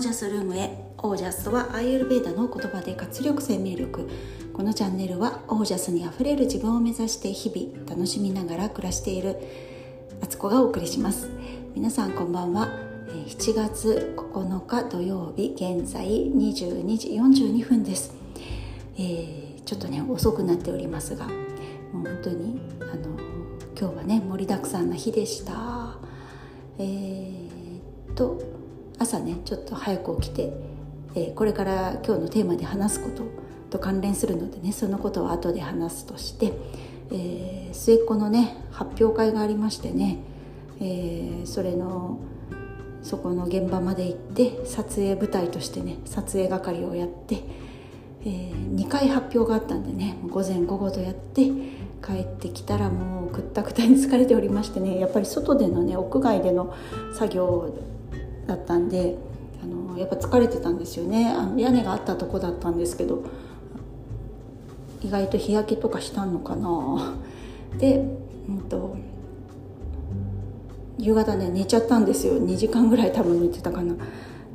[0.00, 4.08] ージャスルームへオージャスとはアイユルベーダの言葉で活力生命力。
[4.54, 9.36] このチャンネルはオージャスにあふれる自分を目指して日々楽しみながら暮らしている。
[10.22, 11.28] あつこがお送りします。
[11.74, 12.70] 皆さんこんばんは。
[13.26, 18.14] 7月9日土曜日現在22時42分です、
[18.96, 23.18] えー、ちょっとね遅くなっておりますがもう本当にあの
[23.78, 25.98] 今日はね盛りだくさんな日でした。
[26.78, 28.59] えー、と
[29.00, 30.52] 朝ねちょっと早く起きて、
[31.14, 33.24] えー、これから今日のテーマで話すこと
[33.70, 36.52] と関連するのでねそのことを後で話すとして、
[37.10, 40.18] えー、末っ子のね発表会がありましてね、
[40.80, 42.20] えー、それの
[43.02, 47.42] そこの現場まで行って撮影舞台としてね撮影係をやって、
[48.26, 51.46] えー、2回発表があったんでね午前午後とやって
[52.04, 56.74] 帰ってきたらもうくったくたに疲れておりましてねやっぱり外でのね屋外での
[57.14, 57.74] 作業
[58.50, 59.16] だったんで
[59.62, 61.30] あのやっぱ疲れてたんですよね。
[61.30, 63.22] あの屋根があったとこだったんですけど
[65.02, 67.14] 意外と日焼けとかしたのかな。
[67.78, 68.04] で、
[68.48, 68.96] うんと、
[70.98, 72.34] 夕方ね寝ちゃったんですよ。
[72.34, 73.94] 2時間ぐらい多分寝てたかな。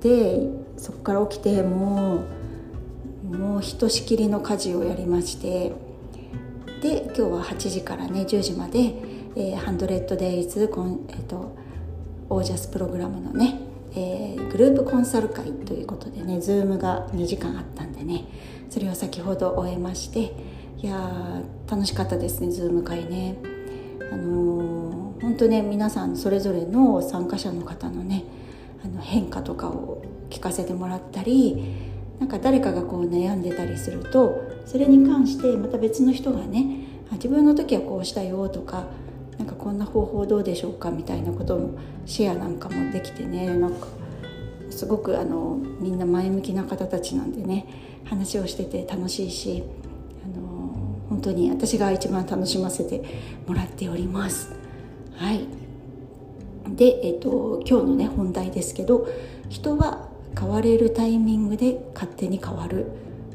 [0.00, 2.24] でそこから起きても
[3.30, 5.72] うもうひとしきりの家事をやりまして
[6.82, 8.94] で今日は8時からね10時まで、
[9.36, 10.60] えー、100 days、
[11.08, 11.56] えーと、
[12.28, 18.24] オージャスプログラムのねえー、グループコンサル会ということでね Zoom が2時間あったんでね
[18.70, 20.32] それを先ほど終えまして
[20.78, 23.36] いや楽しかったですね Zoom 会ね。
[24.10, 28.24] あのー、本当ね皆さんそれぞれの参加者の方のね
[28.84, 31.76] あの変化とかを聞かせてもらったり
[32.18, 36.82] なんか誰かがこう悩んでたりするとそれに関してまた別の人がね
[37.12, 38.86] 自分の時はこうしたよとか
[39.62, 43.86] こんな方法どうでしょうかみたいなこともシェアなんかもできてねなんか
[44.70, 47.66] すごくあのみんな前向きな方たちなんでね
[48.04, 49.62] 話をしてて楽しいし
[50.24, 50.42] あの
[51.08, 53.04] 本当に私が一番楽しませて
[53.46, 54.52] もらっております。
[55.14, 55.46] はい
[56.68, 59.06] で、えっと、今日のね本題ですけど
[59.48, 62.86] 人は変われるタイミングで勝手に変わる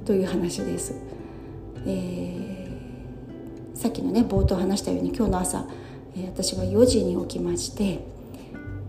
[0.05, 0.93] という話です。
[1.85, 5.65] えー、さっきのね冒頭話したように今日の朝
[6.25, 7.99] 私は4時に起きまして、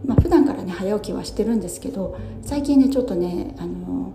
[0.06, 4.12] まあ普段からね早起きはしてるんですけど最近ねちょっとねあの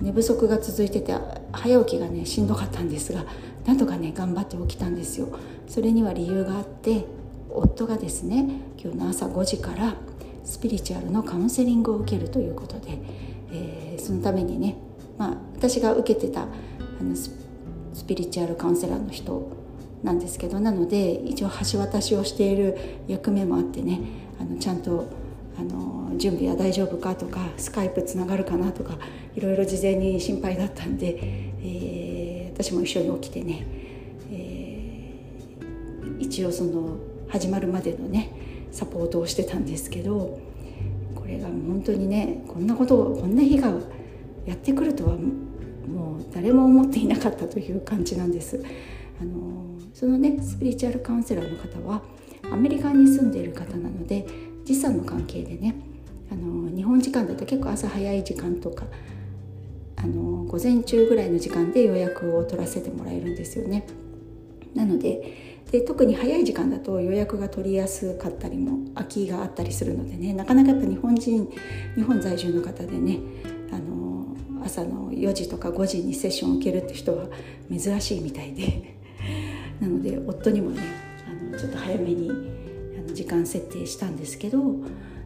[0.00, 1.14] 寝不足が続いてて
[1.52, 3.24] 早起きがねしんどかったんですが
[3.66, 5.28] なんとかね頑張って起きたんですよ。
[5.66, 7.04] それには理由があって
[7.50, 8.46] 夫がですね
[8.82, 9.94] 今日の朝5時から
[10.44, 12.98] スピリチュアルのカウンセリングを受けるということで、
[13.52, 14.76] えー、そのためにね、
[15.18, 16.46] まあ、私が受けてたあ
[17.02, 17.30] のス
[18.06, 19.50] ピリチュアルカウンセラーの人
[20.02, 22.76] なんですけどなので一応橋渡しをしている
[23.08, 24.00] 役目もあってね
[24.40, 25.06] あのちゃんと
[25.58, 28.96] あの準備は大丈夫かとかスカイプつながるかなとか
[29.34, 31.16] いろいろ事前に心配だったんで、
[31.62, 33.66] えー、私も一緒に起きてね、
[34.30, 36.98] えー、一応その
[37.28, 38.30] 始まるまでのね
[38.70, 40.38] サポートをしてたんですけど
[41.16, 43.72] これが本当にねこんなことをこんな日が
[44.46, 48.62] やってくるとはもう誰も思っていなかったという感じなんです。
[49.20, 49.67] あの
[49.98, 52.02] そのねスピリチュアルカウンセラーの方は
[52.52, 54.24] アメリカに住んでいる方なので
[54.64, 55.74] 時差の関係でね
[56.30, 58.84] あの日本時間だと結構朝早い時間とか
[59.96, 63.88] あの午前中ぐらいの時間で予約を取らせてもらえるんですよね。
[64.72, 71.52] なのでで特に早い時間だと予約が取りやすかったりも空きがあったりするのでねなかなかやっぱ日本人
[71.96, 73.18] 日本在住の方でね
[73.72, 77.26] あの朝の4時とか5時にセッションを受けるって人は
[77.68, 78.97] 珍しいみたいで
[79.80, 80.82] なので夫にもね
[81.26, 84.58] あのちょっと早めにあの時間設定したんですけど、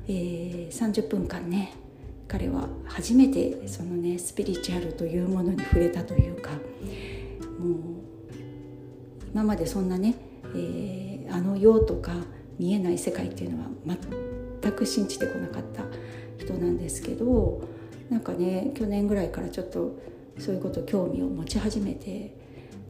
[0.08, 1.72] えー、30分間ね
[2.28, 8.02] 彼は初めてそのねスピリチュアルというものに触れたというかもう
[9.32, 10.15] 今までそんなね、
[10.54, 12.12] えー、あの世とか
[12.59, 13.71] 見えない世界っていうのは
[14.62, 15.82] 全く信じてこなかった
[16.38, 17.62] 人なんですけど
[18.10, 19.98] なんかね去年ぐらいからちょっと
[20.38, 22.41] そういうこと興味を持ち始めて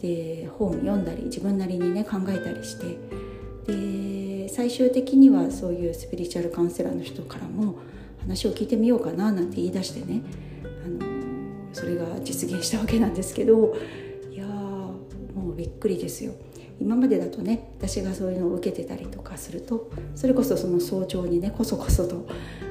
[0.03, 2.99] で本読んだり自分なりにね考えたりして。
[3.67, 7.77] で最終的にはそういうスピリチュアルカウンセラーの人からも
[8.21, 10.23] 話を聞いてみようかななんて言い出してね。
[10.85, 11.07] あの
[11.73, 13.75] それが実現したわけなんですけど。
[14.33, 16.33] いやもうびっくりですよ。
[16.81, 22.27] 今までだとね私がそういうのを受けてたりとかするとそれこそその早朝にねこそこそと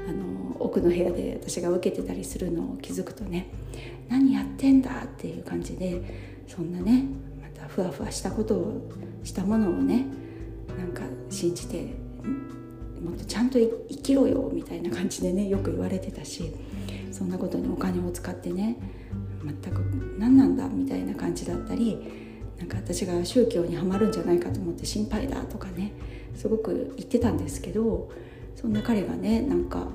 [0.07, 3.48] あの奥の部屋で私が受けてたりするのを気づくとね
[4.10, 6.01] 何やってんだっていう感じで
[6.48, 7.06] そんなね
[7.42, 8.92] またふわふわしたことを
[9.24, 10.06] したものをね
[10.78, 11.94] なんか信じて
[13.04, 16.54] もっとちゃんと生きろよみたいな感じでねよく言われてたし
[17.12, 18.78] そんなことにお金を使ってね
[19.44, 19.80] 全く
[20.18, 21.98] 何なんだみたいな感じだったり
[22.60, 25.94] なんか私が宗教にはまるんじゃないかと思って心配だとかね
[26.36, 28.12] すごく言ってたんですけど
[28.56, 29.88] そんな彼がねなんか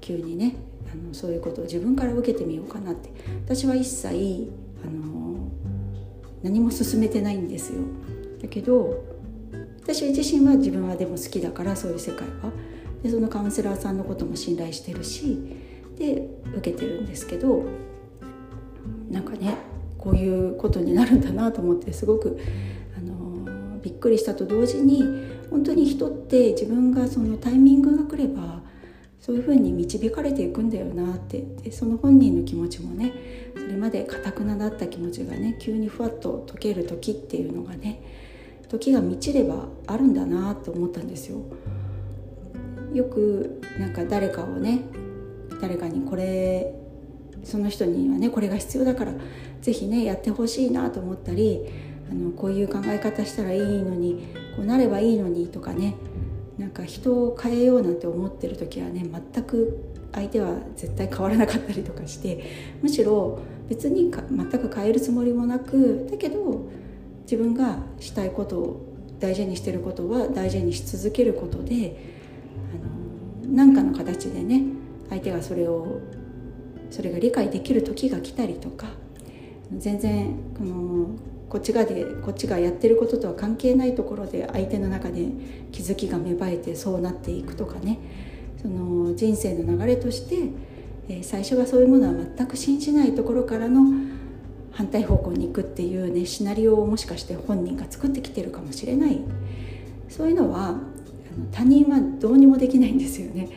[0.00, 0.56] 急にね
[0.92, 3.10] あのそういうことを自分から受けてみようかなって
[3.44, 4.50] 私は一切
[4.84, 5.50] あの
[6.42, 7.80] 何も進めてないんですよ。
[8.40, 9.02] だけど
[9.82, 12.52] 私自身は自分はでも好きだからそういう世界は。
[13.02, 15.38] でそのカウンセラーさんのことも信頼してるし
[15.98, 16.26] で
[16.56, 17.64] 受けてるんですけど
[19.10, 19.56] なんかね
[19.98, 22.38] こういうことになるんだなと思ってすごく
[22.96, 25.04] あのびっくりしたと同時に
[25.50, 28.62] 本当に人って自分がそのタイミングが来れば
[29.24, 33.14] そういうふうに導かれていくんだよなってでその本人の気持ちもね
[33.54, 38.02] それまでかたくなだった気持ちがね急にふわっと解ける時っていうのがね
[38.68, 41.38] 時が満ちればあるんだなと思ったんですよ。
[42.92, 44.82] よくなんか誰かをね
[45.58, 46.74] 誰かにこれ
[47.44, 49.14] その人にはねこれが必要だから
[49.62, 51.62] 是非ねやってほしいなと思ったり
[52.10, 55.94] あのこういう考え方したらいいのにこうなればいいのにとかね
[56.58, 62.44] なんか人を変えようなんて思ってる時はね全く相手は絶対変わらなかったりとかして
[62.80, 66.68] むしろ別に全く変えるつもりもなくだけど
[67.22, 72.14] 自分がしたいことを大事にしてることは大事にし続けることで
[73.48, 74.62] 何かの形でね
[75.08, 76.00] 相手がそれを
[76.90, 78.86] それが理解できる時が来たりとか
[79.76, 81.08] 全然この
[81.54, 85.28] こっちがでこっちがやってることとは関係ないところで相手の中で
[85.70, 88.00] 気づきが芽生えてそうなっていくとかね。
[88.60, 90.48] その人生の流れとして、
[91.08, 93.82] え、最初はそういうものは全く信じないところからの
[94.72, 99.20] 反対方向に行くっていうねシナリオをもしかして本人が作ってきてるかもしれない。
[100.08, 100.80] そういうのはあの
[101.52, 103.48] 他人はどうにもできないんですよね。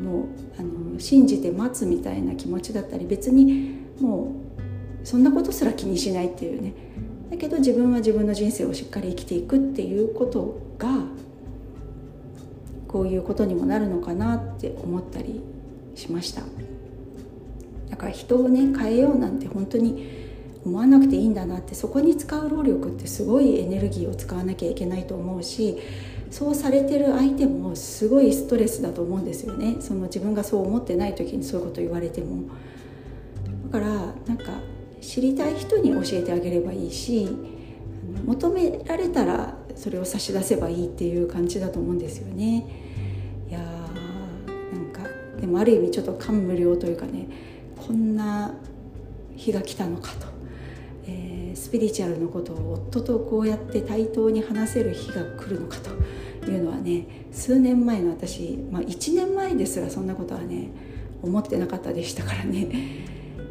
[0.00, 0.24] もう
[0.60, 4.32] あの信じて待つみたいな気持ちだったり別にも
[5.02, 6.86] うそんなことすら気にしないっていうね。
[7.30, 10.88] だけど自分は自分の人生をしっかり生きていくっていうことが
[12.88, 15.40] こういうことにもなるのかなって思ったり
[15.94, 16.42] しました。
[17.90, 20.26] だから人をね変えようなんて本当に
[20.64, 25.78] 思わなくていいんだなってそこに使う労力ってすごいエネルギーを使わなきゃいけないと思うし
[26.30, 29.76] そうされてる相手もすごいストレスだと思うんですよね。
[29.80, 32.42] その自分がそう思ってない時にそういうこと言われても。
[33.70, 33.86] だから
[34.26, 34.60] なんか
[35.06, 37.28] 知りたい人に教えてあげればいいし
[38.24, 42.66] 求められたらそれを差し出せばいいっていう感じだと思うんですよね。
[43.48, 45.02] いやーなんか
[45.40, 47.28] でもある意味ちょっと感無量というかね
[47.76, 48.52] こんな
[49.36, 50.26] 日が来たのかと。
[51.08, 55.76] えー、スピリチュアルのことを夫とこうやって対等に話せる日が来るのか
[56.40, 60.72] というのはね数年前の私、まあ、1年前ですらそんなことはね
[61.22, 62.66] 思ってなかったでしたからね。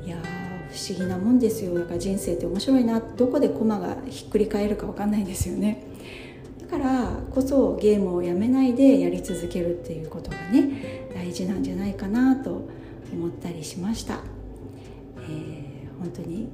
[0.06, 1.74] いや不思議なもんですよ。
[1.76, 3.00] だから人生って面白いな。
[3.00, 5.84] どこで駒がひっくり返るか分かんないですよね。
[6.62, 12.68] だからこそゲームをやめないでやり続けるっていうことがね大事なんじゃないかなと
[13.14, 14.20] 思ったりしました、
[15.18, 16.50] えー、本当に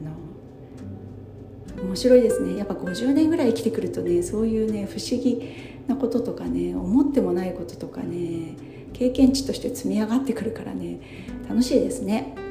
[0.00, 2.56] あの面白いですね。
[2.56, 5.42] やっぱ50年ぐらい生きてくるとねそういうね不思議
[5.88, 8.56] なこととかね思ってもないこととかね
[8.92, 11.00] 経験値として積み上がってくるからね
[11.48, 12.47] 楽しいですね。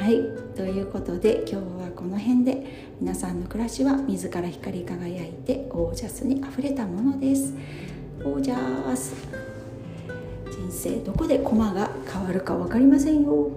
[0.00, 0.22] はい
[0.56, 7.52] ということで今日はこの辺で皆さんの暮らしは自ら光り輝いてオージャスにあふれたものです。
[8.24, 9.26] オージャス
[10.52, 13.50] 人生どこで駒が変わるか分かりませんよ。